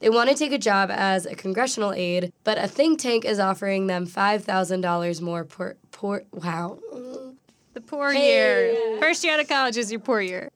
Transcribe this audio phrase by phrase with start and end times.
[0.00, 3.38] They want to take a job as a congressional aide, but a think tank is
[3.38, 6.78] offering them $5,000 more per, per wow.
[7.74, 8.72] The poor Hey.
[8.92, 8.98] year.
[8.98, 10.50] First year out of college is your poor year.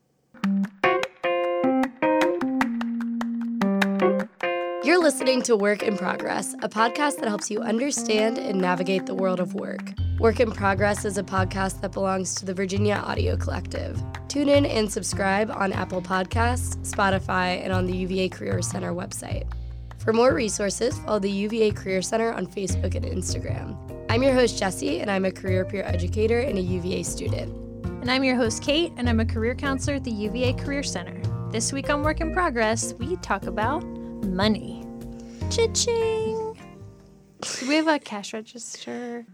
[5.04, 9.38] Listening to Work in Progress, a podcast that helps you understand and navigate the world
[9.38, 9.92] of work.
[10.18, 14.02] Work in Progress is a podcast that belongs to the Virginia Audio Collective.
[14.28, 19.46] Tune in and subscribe on Apple Podcasts, Spotify, and on the UVA Career Center website.
[19.98, 23.76] For more resources, follow the UVA Career Center on Facebook and Instagram.
[24.08, 27.52] I'm your host, Jesse, and I'm a career peer educator and a UVA student.
[28.00, 31.20] And I'm your host, Kate, and I'm a career counselor at the UVA Career Center.
[31.50, 33.84] This week on Work in Progress, we talk about
[34.24, 34.83] money.
[35.50, 36.58] Cha-ching!
[37.60, 39.24] Do we have a cash register?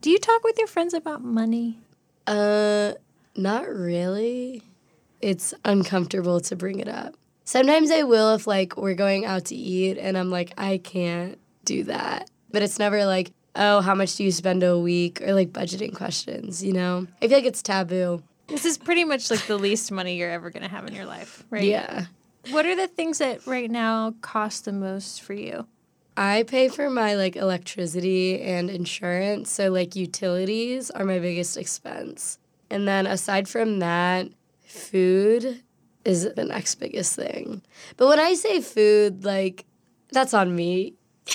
[0.00, 1.78] Do you talk with your friends about money?
[2.26, 2.92] Uh,
[3.36, 4.62] not really.
[5.20, 7.14] It's uncomfortable to bring it up.
[7.44, 11.38] Sometimes I will if like we're going out to eat and I'm like I can't
[11.64, 12.30] do that.
[12.50, 15.94] But it's never like, "Oh, how much do you spend a week?" or like budgeting
[15.94, 17.06] questions, you know?
[17.22, 18.22] I feel like it's taboo.
[18.48, 21.06] This is pretty much like the least money you're ever going to have in your
[21.06, 21.62] life, right?
[21.62, 22.06] Yeah.
[22.48, 25.66] What are the things that right now cost the most for you?
[26.16, 32.38] I pay for my like electricity and insurance, so like utilities are my biggest expense.
[32.70, 34.28] And then aside from that,
[34.64, 35.62] food
[36.04, 37.62] is the next biggest thing.
[37.96, 39.66] But when I say food, like
[40.12, 40.94] that's on me.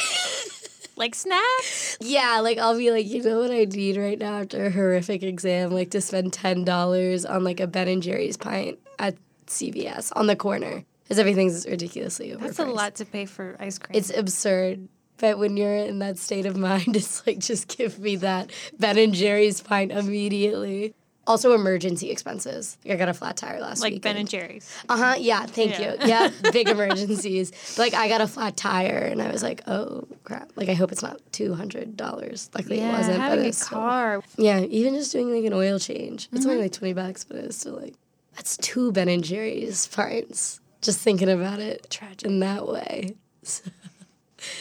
[0.98, 1.98] Like snacks?
[2.00, 5.23] Yeah, like I'll be like, you know what I need right now after a horrific
[5.23, 9.17] exam, like to spend ten dollars on like a Ben and Jerry's pint at
[9.48, 12.39] CVS on the corner, because everything's ridiculously overpriced.
[12.42, 13.98] That's a lot to pay for ice cream.
[13.98, 14.89] It's absurd.
[15.17, 18.98] But when you're in that state of mind, it's like just give me that Ben
[18.98, 20.94] and Jerry's pint immediately.
[21.28, 22.78] Also, emergency expenses.
[22.86, 23.83] Like I got a flat tire last week.
[23.83, 24.02] like week.
[24.03, 24.72] Ben and Jerry's.
[24.88, 25.16] Uh huh.
[25.17, 25.45] Yeah.
[25.48, 25.94] Thank Yeah.
[25.94, 25.98] you.
[26.08, 26.30] Yeah.
[26.52, 27.50] Big emergencies.
[27.76, 30.52] But, like I got a flat tire, and I was like, oh crap.
[30.56, 32.52] Like I hope it's not two hundred dollars.
[32.53, 33.17] Luckily, it wasn't.
[33.20, 34.22] having but a it's still- car.
[34.38, 34.60] yeah.
[34.60, 36.30] Even just doing like an oil change.
[36.32, 36.49] It's Mm-hmm.
[36.49, 37.95] only like twenty bucks, but it's still like
[38.36, 40.60] that's two Ben and Jerry's pints.
[40.86, 42.28] Just thinking about it Tragic.
[42.28, 43.16] in that way.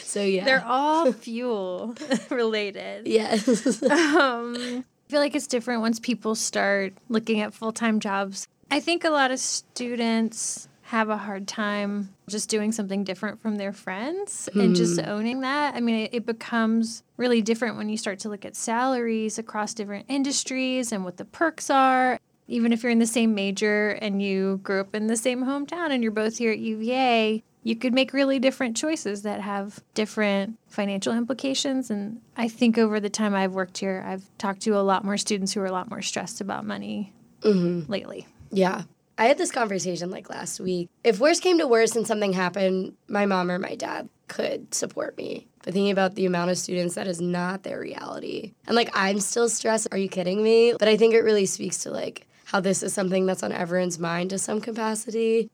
[0.02, 0.44] So, yeah.
[0.44, 1.94] They're all fuel
[2.30, 3.06] related.
[3.06, 3.82] Yes.
[3.90, 8.48] Um, I feel like it's different once people start looking at full time jobs.
[8.70, 13.56] I think a lot of students have a hard time just doing something different from
[13.56, 15.74] their friends and just owning that.
[15.74, 19.74] I mean, it, it becomes really different when you start to look at salaries across
[19.74, 22.18] different industries and what the perks are.
[22.46, 25.90] Even if you're in the same major and you grew up in the same hometown
[25.90, 30.58] and you're both here at UVA, you could make really different choices that have different
[30.68, 31.90] financial implications.
[31.90, 35.16] And I think over the time I've worked here, I've talked to a lot more
[35.16, 37.12] students who are a lot more stressed about money
[37.42, 37.90] mm-hmm.
[37.90, 38.26] lately.
[38.50, 38.82] yeah.
[39.16, 40.90] I had this conversation like last week.
[41.04, 45.16] If worse came to worse and something happened, my mom or my dad could support
[45.16, 45.46] me.
[45.62, 48.54] But thinking about the amount of students, that is not their reality.
[48.66, 49.86] And like, I'm still stressed.
[49.92, 50.74] Are you kidding me?
[50.76, 53.98] But I think it really speaks to like how this is something that's on everyone's
[53.98, 55.50] mind to some capacity.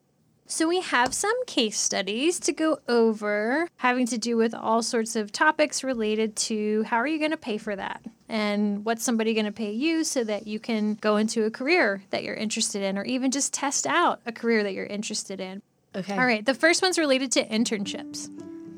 [0.47, 5.16] So, we have some case studies to go over having to do with all sorts
[5.16, 8.05] of topics related to how are you going to pay for that?
[8.28, 12.03] And what's somebody going to pay you so that you can go into a career
[12.10, 15.62] that you're interested in, or even just test out a career that you're interested in?
[15.94, 16.12] Okay.
[16.12, 18.28] All right, the first one's related to internships.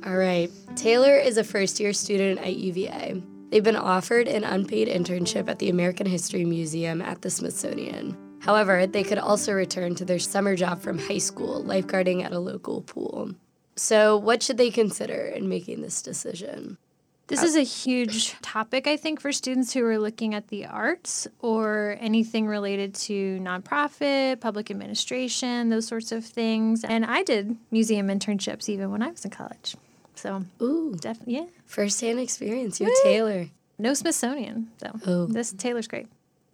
[0.06, 0.48] All right.
[0.76, 3.20] Taylor is a first year student at UVA.
[3.52, 8.16] They've been offered an unpaid internship at the American History Museum at the Smithsonian.
[8.40, 12.38] However, they could also return to their summer job from high school, lifeguarding at a
[12.38, 13.32] local pool.
[13.76, 16.78] So, what should they consider in making this decision?
[17.26, 21.28] This is a huge topic, I think, for students who are looking at the arts
[21.40, 26.84] or anything related to nonprofit, public administration, those sorts of things.
[26.84, 29.76] And I did museum internships even when I was in college.
[30.14, 31.46] So, Ooh, definitely, yeah.
[31.66, 32.80] firsthand experience.
[32.80, 33.48] You're Taylor.
[33.78, 34.92] No Smithsonian, though.
[35.06, 35.26] Oh.
[35.26, 36.06] This Taylor's great.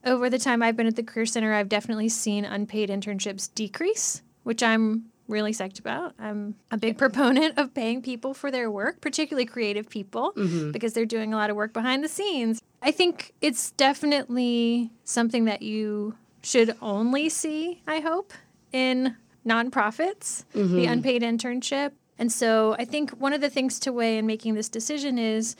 [0.04, 4.22] Over the time I've been at the Career Center, I've definitely seen unpaid internships decrease,
[4.44, 6.14] which I'm really psyched about.
[6.18, 10.70] I'm a big proponent of paying people for their work, particularly creative people, mm-hmm.
[10.70, 12.62] because they're doing a lot of work behind the scenes.
[12.80, 18.32] I think it's definitely something that you should only see, I hope,
[18.72, 19.16] in
[19.46, 20.92] nonprofits, the mm-hmm.
[20.92, 21.92] unpaid internship.
[22.18, 25.54] And so I think one of the things to weigh in making this decision is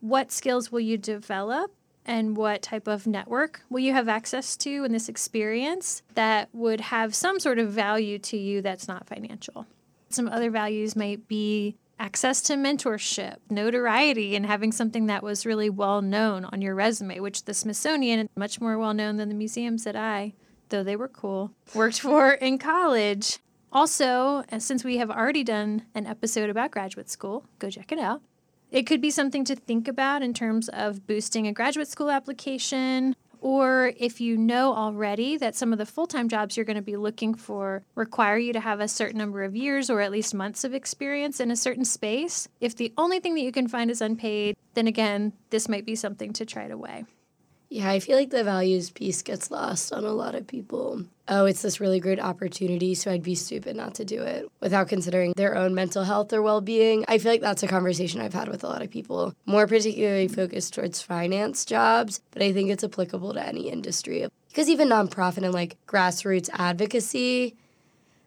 [0.00, 1.72] what skills will you develop
[2.04, 6.80] and what type of network will you have access to in this experience that would
[6.80, 9.66] have some sort of value to you that's not financial.
[10.08, 15.70] Some other values might be access to mentorship, notoriety, and having something that was really
[15.70, 19.34] well known on your resume, which the Smithsonian, is much more well known than the
[19.34, 20.32] museums that I,
[20.70, 23.38] though they were cool, worked for in college.
[23.72, 27.98] Also, uh, since we have already done an episode about graduate school, go check it
[27.98, 28.20] out.
[28.70, 33.16] It could be something to think about in terms of boosting a graduate school application,
[33.40, 36.82] or if you know already that some of the full time jobs you're going to
[36.82, 40.34] be looking for require you to have a certain number of years or at least
[40.34, 43.90] months of experience in a certain space, if the only thing that you can find
[43.90, 47.04] is unpaid, then again, this might be something to try to weigh.
[47.72, 51.06] Yeah, I feel like the values piece gets lost on a lot of people.
[51.26, 54.90] Oh, it's this really great opportunity, so I'd be stupid not to do it without
[54.90, 57.06] considering their own mental health or well being.
[57.08, 60.28] I feel like that's a conversation I've had with a lot of people, more particularly
[60.28, 64.26] focused towards finance jobs, but I think it's applicable to any industry.
[64.50, 67.56] Because even nonprofit and like grassroots advocacy,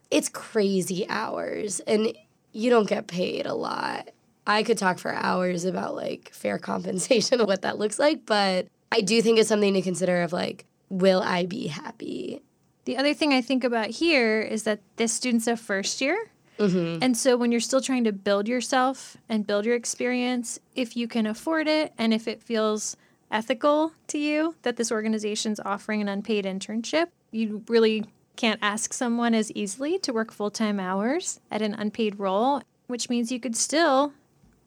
[0.09, 2.17] it's crazy hours and
[2.51, 4.09] you don't get paid a lot.
[4.47, 8.65] I could talk for hours about like fair compensation and what that looks like, but
[8.95, 12.41] I do think it's something to consider of like, will I be happy?
[12.85, 16.31] The other thing I think about here is that this student's a first year.
[16.57, 17.03] Mm-hmm.
[17.03, 21.09] And so when you're still trying to build yourself and build your experience, if you
[21.09, 22.95] can afford it and if it feels
[23.29, 28.05] ethical to you that this organization's offering an unpaid internship, you really
[28.37, 33.09] can't ask someone as easily to work full time hours at an unpaid role, which
[33.09, 34.13] means you could still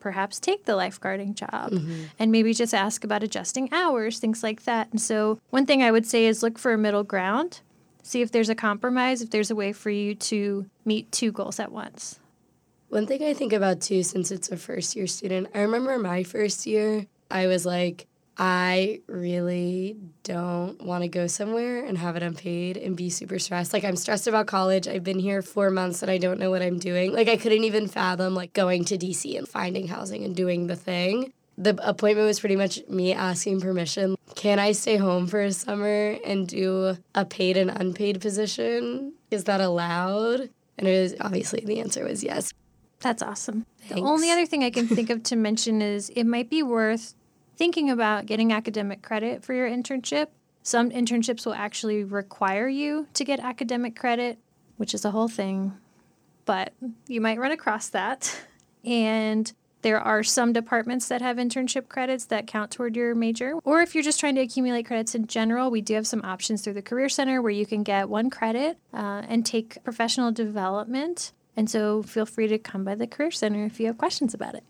[0.08, 2.04] perhaps take the lifeguarding job mm-hmm.
[2.18, 4.88] and maybe just ask about adjusting hours, things like that.
[4.90, 7.60] And so, one thing I would say is look for a middle ground,
[8.02, 11.60] see if there's a compromise, if there's a way for you to meet two goals
[11.60, 12.20] at once.
[12.88, 16.22] One thing I think about too, since it's a first year student, I remember my
[16.22, 18.06] first year, I was like,
[18.38, 23.72] I really don't want to go somewhere and have it unpaid and be super stressed.
[23.72, 24.86] Like I'm stressed about college.
[24.86, 27.12] I've been here 4 months and I don't know what I'm doing.
[27.12, 30.76] Like I couldn't even fathom like going to DC and finding housing and doing the
[30.76, 31.32] thing.
[31.56, 34.16] The appointment was pretty much me asking permission.
[34.36, 39.14] Can I stay home for a summer and do a paid and unpaid position?
[39.32, 40.48] Is that allowed?
[40.78, 42.52] And it was obviously the answer was yes.
[43.00, 43.66] That's awesome.
[43.80, 43.94] Thanks.
[43.94, 47.14] The only other thing I can think of to mention is it might be worth
[47.58, 50.28] thinking about getting academic credit for your internship.
[50.62, 54.38] Some internships will actually require you to get academic credit,
[54.76, 55.72] which is a whole thing,
[56.44, 56.72] but
[57.08, 58.34] you might run across that.
[58.84, 59.52] And
[59.82, 63.54] there are some departments that have internship credits that count toward your major.
[63.64, 66.62] Or if you're just trying to accumulate credits in general, we do have some options
[66.62, 71.32] through the Career Center where you can get one credit uh, and take professional development.
[71.56, 74.54] And so feel free to come by the Career Center if you have questions about
[74.54, 74.64] it.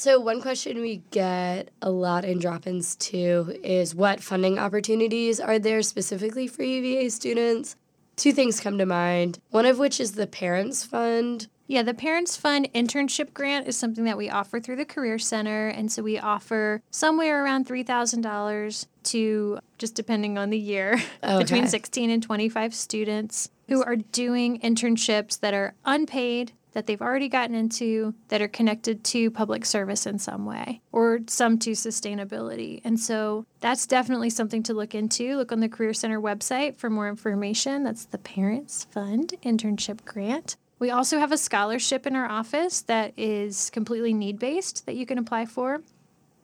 [0.00, 5.40] So, one question we get a lot in drop ins too is what funding opportunities
[5.40, 7.74] are there specifically for UVA students?
[8.14, 11.48] Two things come to mind, one of which is the Parents Fund.
[11.66, 15.66] Yeah, the Parents Fund internship grant is something that we offer through the Career Center.
[15.66, 21.38] And so we offer somewhere around $3,000 to, just depending on the year, okay.
[21.38, 27.28] between 16 and 25 students who are doing internships that are unpaid that they've already
[27.28, 32.80] gotten into that are connected to public service in some way or some to sustainability.
[32.84, 35.34] And so that's definitely something to look into.
[35.34, 37.82] Look on the Career Center website for more information.
[37.82, 40.56] That's the Parents Fund Internship Grant.
[40.78, 45.04] We also have a scholarship in our office that is completely need based that you
[45.04, 45.80] can apply for.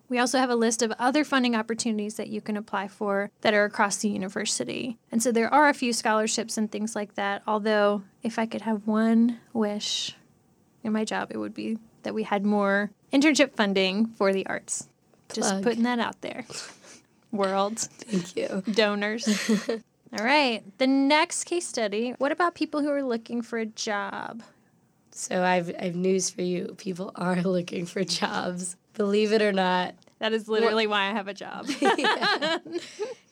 [0.09, 3.55] We also have a list of other funding opportunities that you can apply for that
[3.55, 4.99] are across the university.
[5.13, 7.43] And so there are a few scholarships and things like that.
[7.47, 10.17] Although, if I could have one wish
[10.85, 14.89] in my job, it would be that we had more internship funding for the arts.
[15.29, 15.35] Plug.
[15.35, 16.45] Just putting that out there.
[17.33, 17.81] World.
[17.81, 18.63] Thank you.
[18.75, 19.27] Donors.
[20.19, 20.63] All right.
[20.79, 24.43] The next case study what about people who are looking for a job?
[25.11, 26.75] So I've, I've news for you.
[26.79, 28.77] People are looking for jobs.
[28.95, 29.95] Believe it or not.
[30.21, 31.69] That is literally why I have a job.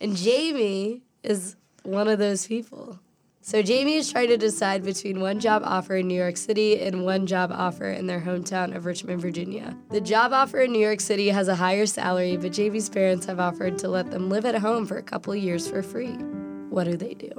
[0.01, 2.99] And Jamie is one of those people.
[3.45, 7.05] So Jamie is trying to decide between one job offer in New York City and
[7.05, 9.77] one job offer in their hometown of Richmond, Virginia.
[9.91, 13.41] The job offer in New York City has a higher salary, but Jamie's parents have
[13.41, 16.13] offered to let them live at home for a couple years for free.
[16.71, 17.31] What do they do?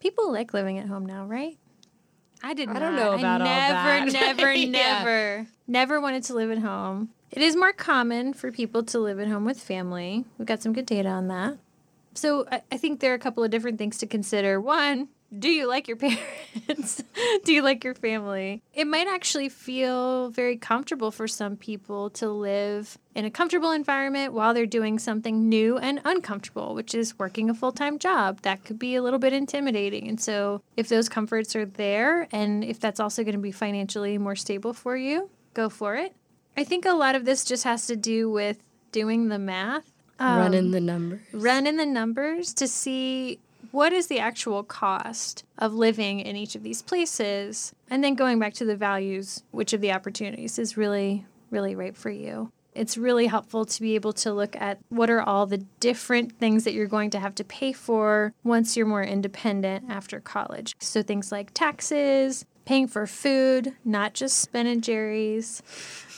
[0.00, 1.58] People like living at home now, right?
[2.42, 2.78] I did I not.
[2.80, 3.44] don't know about I
[3.98, 4.36] all never, that.
[4.38, 4.68] never, Yeah.
[4.70, 7.10] never, never wanted to live at home.
[7.30, 10.24] It is more common for people to live at home with family.
[10.38, 11.58] We've got some good data on that.
[12.14, 14.58] So I, I think there are a couple of different things to consider.
[14.60, 15.96] One, do you like your
[16.66, 17.02] parents?
[17.44, 18.62] do you like your family?
[18.72, 24.32] It might actually feel very comfortable for some people to live in a comfortable environment
[24.32, 28.42] while they're doing something new and uncomfortable, which is working a full time job.
[28.42, 30.08] That could be a little bit intimidating.
[30.08, 34.18] And so, if those comforts are there and if that's also going to be financially
[34.18, 36.14] more stable for you, go for it.
[36.56, 38.58] I think a lot of this just has to do with
[38.92, 39.92] doing the math.
[40.18, 41.20] Run in um, the numbers.
[41.32, 43.38] Run in the numbers to see
[43.70, 47.72] what is the actual cost of living in each of these places?
[47.90, 51.96] And then going back to the values, which of the opportunities is really, really right
[51.96, 52.52] for you?
[52.74, 56.64] It's really helpful to be able to look at what are all the different things
[56.64, 60.76] that you're going to have to pay for once you're more independent after college.
[60.78, 65.62] So things like taxes, paying for food, not just Ben and Jerry's,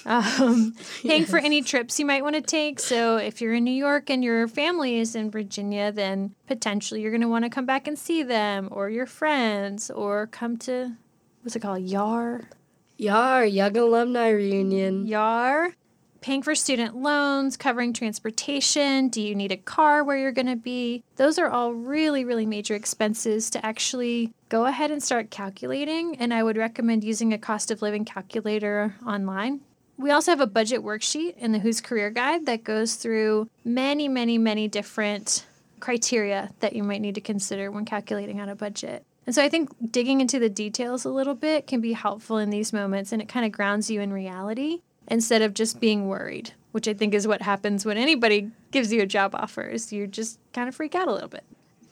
[0.07, 1.31] um, paying yes.
[1.31, 2.81] for any trips you might want to take.
[2.81, 7.11] So if you're in New York and your family is in Virginia, then potentially you're
[7.11, 10.97] going to want to come back and see them or your friends or come to,
[11.43, 12.49] what's it called, YAR?
[12.97, 15.07] YAR, Young Alumni Reunion.
[15.07, 15.75] YAR.
[16.21, 19.09] Paying for student loans, covering transportation.
[19.09, 21.03] Do you need a car where you're going to be?
[21.17, 26.17] Those are all really, really major expenses to actually go ahead and start calculating.
[26.17, 29.61] And I would recommend using a cost of living calculator online
[30.01, 34.09] we also have a budget worksheet in the Hoos Career Guide that goes through many,
[34.09, 35.47] many, many different
[35.79, 39.05] criteria that you might need to consider when calculating out a budget.
[39.27, 42.51] And so I think digging into the details a little bit can be helpful in
[42.51, 46.53] these moments and it kind of grounds you in reality instead of just being worried,
[46.73, 50.07] which I think is what happens when anybody gives you a job offer is you
[50.07, 51.45] just kind of freak out a little bit.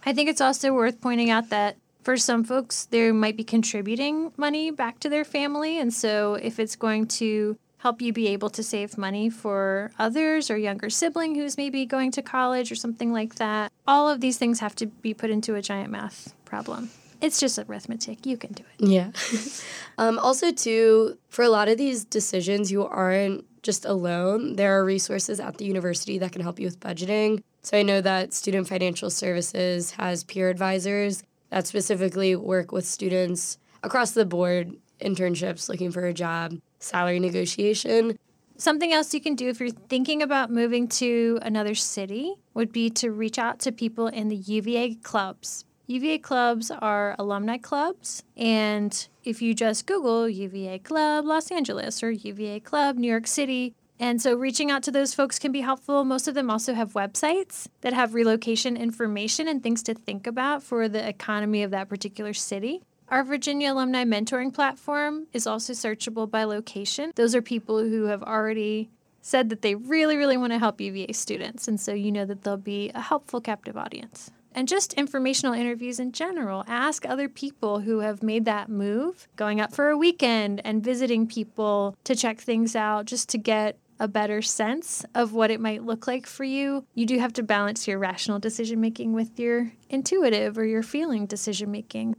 [0.06, 4.32] I think it's also worth pointing out that for some folks, they might be contributing
[4.38, 5.78] money back to their family.
[5.78, 10.50] And so if it's going to help you be able to save money for others
[10.50, 13.72] or younger sibling who's maybe going to college or something like that.
[13.86, 16.90] All of these things have to be put into a giant math problem.
[17.20, 18.26] It's just arithmetic.
[18.26, 18.88] You can do it.
[18.88, 19.10] Yeah.
[19.98, 24.56] um, also, too, for a lot of these decisions, you aren't just alone.
[24.56, 27.42] There are resources at the university that can help you with budgeting.
[27.62, 33.58] So I know that Student Financial Services has peer advisors that specifically work with students
[33.82, 38.18] across the board, internships, looking for a job, salary negotiation.
[38.56, 42.90] Something else you can do if you're thinking about moving to another city would be
[42.90, 45.64] to reach out to people in the UVA clubs.
[45.86, 52.10] UVA clubs are alumni clubs, and if you just Google UVA Club Los Angeles or
[52.10, 56.04] UVA Club New York City, and so reaching out to those folks can be helpful.
[56.04, 60.62] Most of them also have websites that have relocation information and things to think about
[60.62, 62.82] for the economy of that particular city.
[63.10, 67.10] Our Virginia Alumni Mentoring Platform is also searchable by location.
[67.14, 68.90] Those are people who have already
[69.22, 72.42] said that they really, really want to help UVA students, and so you know that
[72.42, 74.30] they'll be a helpful captive audience.
[74.52, 76.64] And just informational interviews in general.
[76.66, 81.26] Ask other people who have made that move, going up for a weekend and visiting
[81.26, 85.82] people to check things out just to get a better sense of what it might
[85.82, 86.84] look like for you.
[86.94, 91.24] You do have to balance your rational decision making with your intuitive or your feeling
[91.24, 92.14] decision making.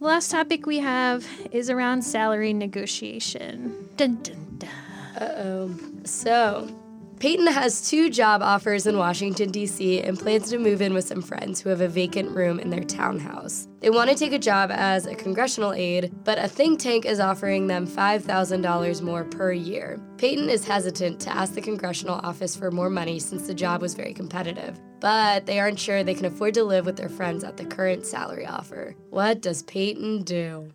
[0.00, 3.90] The last topic we have is around salary negotiation.
[3.98, 4.70] Dun, dun, dun.
[5.14, 5.78] Uh oh.
[6.04, 6.74] So,
[7.20, 11.20] Peyton has two job offers in Washington, D.C., and plans to move in with some
[11.20, 13.68] friends who have a vacant room in their townhouse.
[13.80, 17.20] They want to take a job as a congressional aide, but a think tank is
[17.20, 20.00] offering them $5,000 more per year.
[20.16, 23.92] Peyton is hesitant to ask the congressional office for more money since the job was
[23.92, 27.58] very competitive, but they aren't sure they can afford to live with their friends at
[27.58, 28.94] the current salary offer.
[29.10, 30.72] What does Peyton do?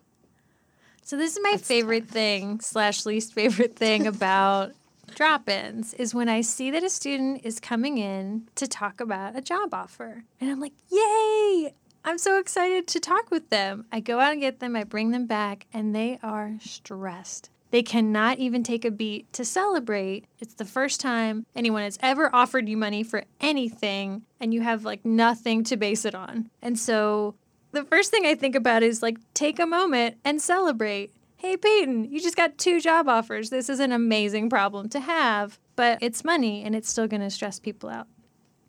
[1.02, 2.10] So this is my That's favorite tough.
[2.10, 4.70] thing slash least favorite thing about
[5.14, 9.36] drop ins is when I see that a student is coming in to talk about
[9.36, 10.24] a job offer.
[10.40, 11.74] And I'm like, yay!
[12.04, 13.86] I'm so excited to talk with them.
[13.90, 17.50] I go out and get them, I bring them back, and they are stressed.
[17.72, 20.26] They cannot even take a beat to celebrate.
[20.38, 24.84] It's the first time anyone has ever offered you money for anything, and you have
[24.84, 26.48] like nothing to base it on.
[26.62, 27.34] And so
[27.72, 31.12] the first thing I think about is like take a moment and celebrate.
[31.38, 33.50] Hey, Peyton, you just got two job offers.
[33.50, 37.28] This is an amazing problem to have, but it's money and it's still going to
[37.28, 38.06] stress people out.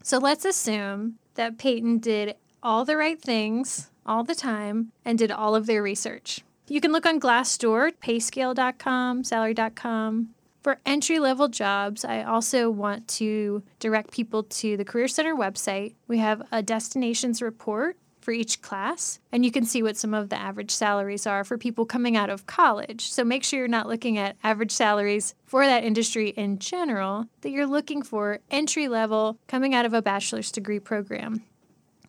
[0.03, 5.31] So let's assume that Peyton did all the right things all the time and did
[5.31, 6.41] all of their research.
[6.67, 10.29] You can look on Glassdoor, payscale.com, salary.com.
[10.61, 15.95] For entry level jobs, I also want to direct people to the Career Center website.
[16.09, 17.95] We have a destinations report
[18.27, 21.57] for each class, and you can see what some of the average salaries are for
[21.57, 23.09] people coming out of college.
[23.09, 27.51] So make sure you're not looking at average salaries for that industry in general, that
[27.51, 31.41] you're looking for entry level coming out of a bachelor's degree program.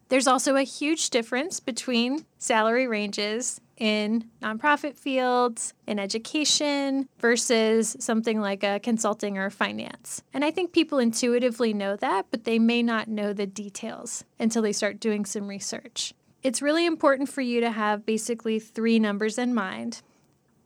[0.08, 8.40] There's also a huge difference between salary ranges in nonprofit fields, in education, versus something
[8.40, 10.22] like a consulting or finance.
[10.32, 14.62] And I think people intuitively know that, but they may not know the details until
[14.62, 16.14] they start doing some research.
[16.42, 20.02] It's really important for you to have basically three numbers in mind.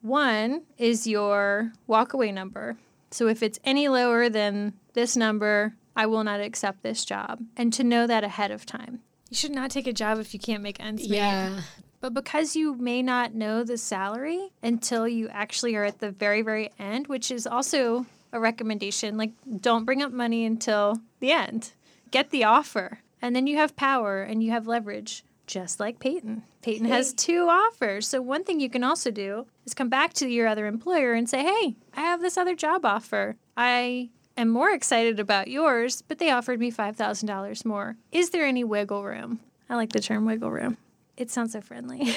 [0.01, 2.77] One is your walkaway number.
[3.11, 7.41] So if it's any lower than this number, I will not accept this job.
[7.57, 9.01] And to know that ahead of time.
[9.33, 11.17] You should not take a job if you can't make ends meet.
[11.17, 11.63] Yeah.
[12.03, 16.43] But because you may not know the salary until you actually are at the very,
[16.43, 19.31] very end, which is also a recommendation, like
[19.63, 21.73] don't bring up money until the end.
[22.11, 22.99] Get the offer.
[23.23, 26.43] And then you have power and you have leverage, just like Peyton.
[26.61, 28.07] Peyton has two offers.
[28.07, 31.27] So, one thing you can also do is come back to your other employer and
[31.27, 33.37] say, hey, I have this other job offer.
[33.57, 37.97] I am more excited about yours, but they offered me $5,000 more.
[38.11, 39.41] Is there any wiggle room?
[39.69, 40.77] I like the term wiggle room.
[41.17, 41.99] It sounds so friendly,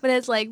[0.00, 0.50] but it's like,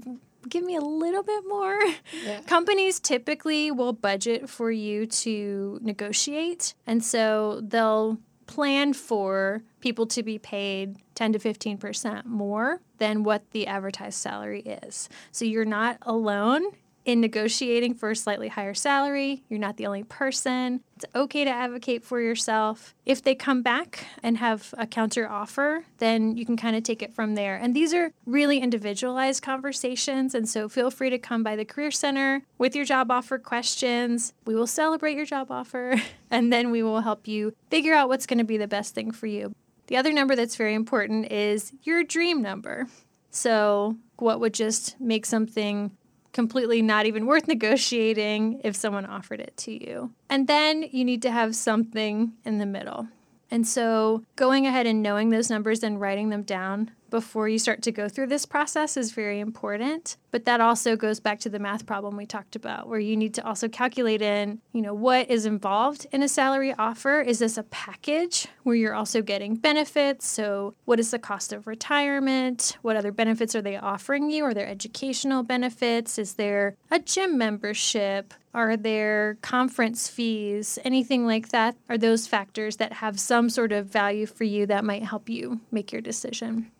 [0.48, 1.78] give me a little bit more.
[2.24, 2.40] Yeah.
[2.42, 10.22] Companies typically will budget for you to negotiate, and so they'll plan for people to
[10.22, 15.08] be paid 10 to 15% more than what the advertised salary is.
[15.30, 16.62] So you're not alone
[17.04, 19.42] in negotiating for a slightly higher salary.
[19.48, 20.82] You're not the only person.
[20.96, 22.94] It's okay to advocate for yourself.
[23.06, 27.02] If they come back and have a counter offer, then you can kind of take
[27.02, 27.56] it from there.
[27.56, 30.34] And these are really individualized conversations.
[30.34, 34.34] And so feel free to come by the Career Center with your job offer questions.
[34.44, 35.94] We will celebrate your job offer
[36.30, 39.12] and then we will help you figure out what's going to be the best thing
[39.12, 39.54] for you.
[39.86, 42.86] The other number that's very important is your dream number.
[43.30, 45.92] So, what would just make something
[46.32, 50.12] completely not even worth negotiating if someone offered it to you.
[50.28, 53.08] And then you need to have something in the middle.
[53.50, 57.82] And so going ahead and knowing those numbers and writing them down before you start
[57.82, 60.16] to go through this process is very important.
[60.30, 63.34] But that also goes back to the math problem we talked about, where you need
[63.34, 67.20] to also calculate in, you know, what is involved in a salary offer.
[67.20, 70.26] Is this a package where you're also getting benefits?
[70.26, 72.76] So, what is the cost of retirement?
[72.82, 74.44] What other benefits are they offering you?
[74.44, 76.18] Are there educational benefits?
[76.18, 78.34] Is there a gym membership?
[78.58, 80.80] Are there conference fees?
[80.84, 81.76] Anything like that?
[81.88, 85.60] Are those factors that have some sort of value for you that might help you
[85.70, 86.72] make your decision?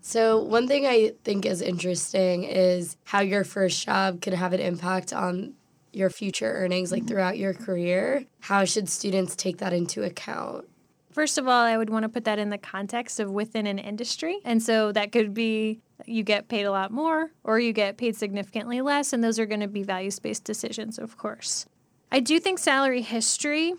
[0.00, 4.60] So, one thing I think is interesting is how your first job can have an
[4.60, 5.52] impact on
[5.92, 7.08] your future earnings, like mm-hmm.
[7.08, 8.24] throughout your career.
[8.40, 10.66] How should students take that into account?
[11.12, 13.78] First of all, I would want to put that in the context of within an
[13.78, 14.38] industry.
[14.42, 18.16] And so that could be you get paid a lot more or you get paid
[18.16, 19.12] significantly less.
[19.12, 21.66] And those are going to be values based decisions, of course.
[22.12, 23.74] I do think salary history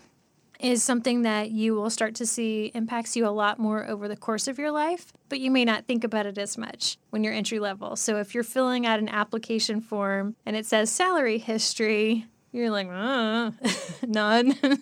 [0.60, 4.16] is something that you will start to see impacts you a lot more over the
[4.16, 7.32] course of your life, but you may not think about it as much when you're
[7.32, 7.94] entry level.
[7.94, 12.88] So if you're filling out an application form and it says salary history, you're like,
[12.90, 13.52] uh,
[14.06, 14.50] none.
[14.52, 14.76] um,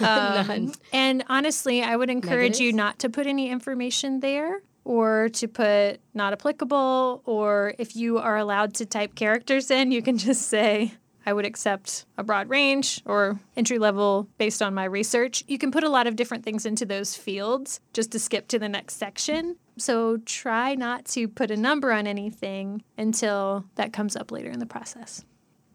[0.00, 0.72] None.
[0.92, 6.00] And honestly, I would encourage you not to put any information there or to put
[6.14, 10.92] not applicable, or if you are allowed to type characters in, you can just say,
[11.24, 15.44] I would accept a broad range or entry level based on my research.
[15.46, 18.58] You can put a lot of different things into those fields just to skip to
[18.58, 19.54] the next section.
[19.78, 24.58] So try not to put a number on anything until that comes up later in
[24.58, 25.24] the process.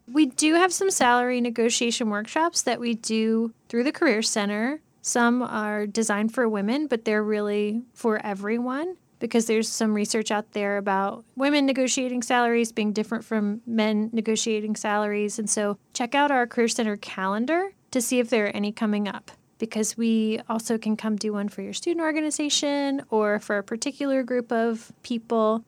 [0.06, 4.82] We do have some salary negotiation workshops that we do through the Career Center.
[5.00, 10.52] Some are designed for women, but they're really for everyone because there's some research out
[10.52, 15.38] there about women negotiating salaries being different from men negotiating salaries.
[15.38, 19.08] And so check out our Career Center calendar to see if there are any coming
[19.08, 23.62] up because we also can come do one for your student organization or for a
[23.62, 25.64] particular group of people.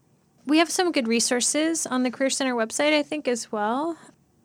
[0.47, 3.97] We have some good resources on the Career Center website, I think, as well.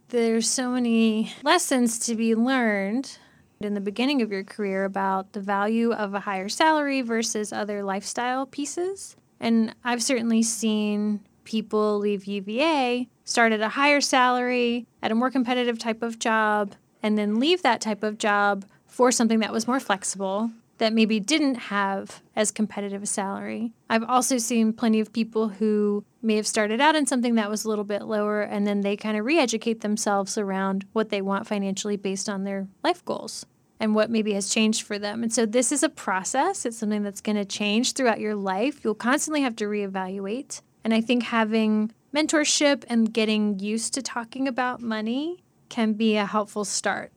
[0.10, 3.18] There's so many lessons to be learned
[3.65, 7.84] in the beginning of your career about the value of a higher salary versus other
[7.84, 9.15] lifestyle pieces.
[9.39, 15.30] And I've certainly seen people leave UVA, start at a higher salary, at a more
[15.30, 19.67] competitive type of job, and then leave that type of job for something that was
[19.67, 23.73] more flexible that maybe didn't have as competitive a salary.
[23.89, 27.63] I've also seen plenty of people who may have started out in something that was
[27.63, 31.21] a little bit lower and then they kind of re educate themselves around what they
[31.21, 33.45] want financially based on their life goals
[33.84, 35.24] and what maybe has changed for them.
[35.24, 38.82] And so this is a process, it's something that's going to change throughout your life.
[38.82, 40.62] You'll constantly have to reevaluate.
[40.86, 46.26] And I think having mentorship and getting used to talking about money can be a
[46.26, 47.12] helpful start.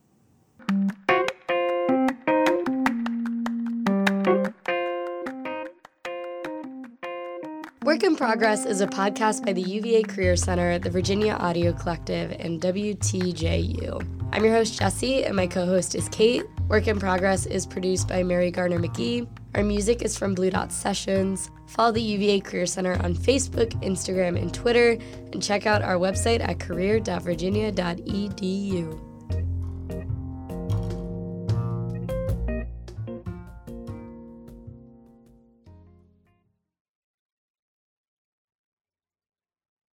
[7.84, 12.32] Work in Progress is a podcast by the UVA Career Center, the Virginia Audio Collective,
[12.40, 14.16] and WTJU.
[14.32, 16.42] I'm your host, Jesse, and my co host is Kate.
[16.68, 19.28] Work in Progress is produced by Mary Garner McGee.
[19.54, 21.48] Our music is from Blue Dot Sessions.
[21.68, 24.98] Follow the UVA Career Center on Facebook, Instagram, and Twitter,
[25.32, 29.05] and check out our website at career.virginia.edu.